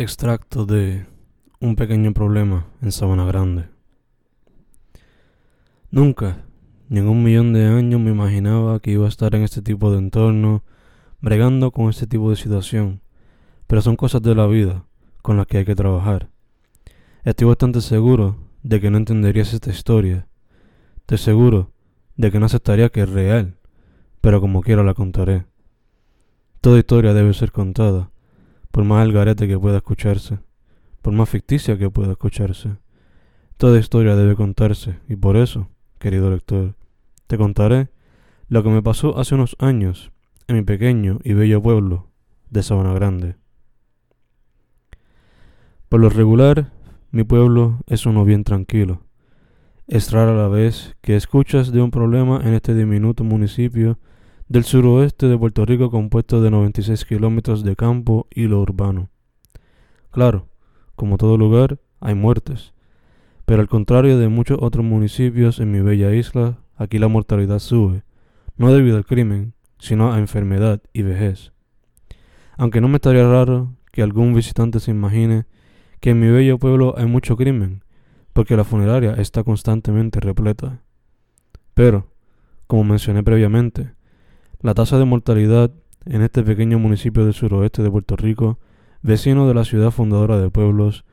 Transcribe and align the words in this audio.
Extracto 0.00 0.64
de 0.64 1.04
Un 1.60 1.76
pequeño 1.76 2.14
problema 2.14 2.66
en 2.80 2.90
Sabana 2.90 3.26
Grande. 3.26 3.68
Nunca, 5.90 6.46
ni 6.88 7.00
en 7.00 7.08
un 7.10 7.22
millón 7.22 7.52
de 7.52 7.66
años 7.66 8.00
me 8.00 8.10
imaginaba 8.10 8.80
que 8.80 8.92
iba 8.92 9.04
a 9.04 9.10
estar 9.10 9.34
en 9.34 9.42
este 9.42 9.60
tipo 9.60 9.92
de 9.92 9.98
entorno, 9.98 10.64
bregando 11.20 11.70
con 11.70 11.90
este 11.90 12.06
tipo 12.06 12.30
de 12.30 12.36
situación, 12.36 13.02
pero 13.66 13.82
son 13.82 13.96
cosas 13.96 14.22
de 14.22 14.34
la 14.34 14.46
vida 14.46 14.86
con 15.20 15.36
las 15.36 15.46
que 15.46 15.58
hay 15.58 15.64
que 15.66 15.74
trabajar. 15.74 16.30
Estoy 17.22 17.48
bastante 17.48 17.82
seguro 17.82 18.38
de 18.62 18.80
que 18.80 18.90
no 18.90 18.96
entenderías 18.96 19.52
esta 19.52 19.68
historia. 19.68 20.28
Estoy 21.00 21.18
seguro 21.18 21.72
de 22.16 22.30
que 22.30 22.40
no 22.40 22.46
aceptaría 22.46 22.88
que 22.88 23.02
es 23.02 23.10
real, 23.10 23.58
pero 24.22 24.40
como 24.40 24.62
quiera 24.62 24.82
la 24.82 24.94
contaré. 24.94 25.44
Toda 26.62 26.78
historia 26.78 27.12
debe 27.12 27.34
ser 27.34 27.52
contada 27.52 28.10
por 28.70 28.84
más 28.84 29.02
algarete 29.02 29.48
que 29.48 29.58
pueda 29.58 29.78
escucharse, 29.78 30.38
por 31.02 31.12
más 31.12 31.28
ficticia 31.28 31.78
que 31.78 31.90
pueda 31.90 32.12
escucharse. 32.12 32.76
Toda 33.56 33.78
historia 33.78 34.16
debe 34.16 34.36
contarse, 34.36 34.98
y 35.08 35.16
por 35.16 35.36
eso, 35.36 35.68
querido 35.98 36.30
lector, 36.30 36.76
te 37.26 37.36
contaré 37.36 37.90
lo 38.48 38.62
que 38.62 38.70
me 38.70 38.82
pasó 38.82 39.18
hace 39.18 39.34
unos 39.34 39.56
años 39.58 40.12
en 40.48 40.56
mi 40.56 40.62
pequeño 40.62 41.18
y 41.22 41.34
bello 41.34 41.62
pueblo 41.62 42.08
de 42.50 42.62
Sabana 42.62 42.92
Grande. 42.92 43.36
Por 45.88 46.00
lo 46.00 46.08
regular, 46.08 46.72
mi 47.10 47.24
pueblo 47.24 47.80
es 47.86 48.06
uno 48.06 48.24
bien 48.24 48.44
tranquilo. 48.44 49.02
Es 49.86 50.12
rara 50.12 50.32
la 50.34 50.48
vez 50.48 50.96
que 51.00 51.16
escuchas 51.16 51.72
de 51.72 51.82
un 51.82 51.90
problema 51.90 52.40
en 52.42 52.54
este 52.54 52.74
diminuto 52.74 53.24
municipio 53.24 53.98
del 54.50 54.64
suroeste 54.64 55.28
de 55.28 55.38
Puerto 55.38 55.64
Rico 55.64 55.92
compuesto 55.92 56.42
de 56.42 56.50
96 56.50 57.04
kilómetros 57.04 57.62
de 57.62 57.76
campo 57.76 58.26
y 58.34 58.48
lo 58.48 58.60
urbano. 58.60 59.08
Claro, 60.10 60.48
como 60.96 61.18
todo 61.18 61.38
lugar, 61.38 61.78
hay 62.00 62.16
muertes, 62.16 62.74
pero 63.44 63.60
al 63.60 63.68
contrario 63.68 64.18
de 64.18 64.28
muchos 64.28 64.58
otros 64.60 64.84
municipios 64.84 65.60
en 65.60 65.70
mi 65.70 65.78
bella 65.78 66.12
isla, 66.12 66.58
aquí 66.74 66.98
la 66.98 67.06
mortalidad 67.06 67.60
sube, 67.60 68.02
no 68.56 68.72
debido 68.72 68.96
al 68.96 69.06
crimen, 69.06 69.54
sino 69.78 70.12
a 70.12 70.18
enfermedad 70.18 70.82
y 70.92 71.02
vejez. 71.02 71.52
Aunque 72.56 72.80
no 72.80 72.88
me 72.88 72.96
estaría 72.96 73.30
raro 73.30 73.76
que 73.92 74.02
algún 74.02 74.34
visitante 74.34 74.80
se 74.80 74.90
imagine 74.90 75.44
que 76.00 76.10
en 76.10 76.18
mi 76.18 76.28
bello 76.28 76.58
pueblo 76.58 76.96
hay 76.98 77.06
mucho 77.06 77.36
crimen, 77.36 77.84
porque 78.32 78.56
la 78.56 78.64
funeraria 78.64 79.12
está 79.12 79.44
constantemente 79.44 80.18
repleta. 80.18 80.82
Pero, 81.74 82.08
como 82.66 82.82
mencioné 82.82 83.22
previamente, 83.22 83.92
la 84.62 84.74
tasa 84.74 84.98
de 84.98 85.06
mortalidad 85.06 85.70
en 86.04 86.22
este 86.22 86.42
pequeño 86.42 86.78
municipio 86.78 87.24
del 87.24 87.34
suroeste 87.34 87.82
de 87.82 87.90
Puerto 87.90 88.16
Rico, 88.16 88.58
vecino 89.02 89.48
de 89.48 89.54
la 89.54 89.64
ciudad 89.64 89.90
fundadora 89.90 90.38
de 90.38 90.50
pueblos, 90.50 91.04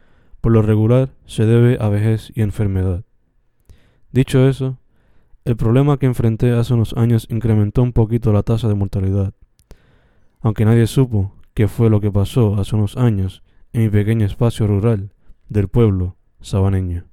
por 0.41 0.51
lo 0.51 0.61
regular 0.61 1.09
se 1.25 1.45
debe 1.45 1.77
a 1.79 1.87
vejez 1.89 2.31
y 2.35 2.41
enfermedad. 2.41 3.03
Dicho 4.11 4.47
eso, 4.47 4.79
el 5.45 5.55
problema 5.55 5.97
que 5.97 6.07
enfrenté 6.07 6.51
hace 6.51 6.73
unos 6.73 6.93
años 6.97 7.27
incrementó 7.29 7.81
un 7.83 7.93
poquito 7.93 8.33
la 8.33 8.43
tasa 8.43 8.67
de 8.67 8.75
mortalidad, 8.75 9.33
aunque 10.41 10.65
nadie 10.65 10.87
supo 10.87 11.33
qué 11.53 11.67
fue 11.67 11.89
lo 11.89 12.01
que 12.01 12.11
pasó 12.11 12.55
hace 12.59 12.75
unos 12.75 12.97
años 12.97 13.43
en 13.71 13.83
mi 13.83 13.89
pequeño 13.89 14.25
espacio 14.25 14.67
rural 14.67 15.13
del 15.47 15.69
pueblo 15.69 16.17
sabaneño. 16.41 17.06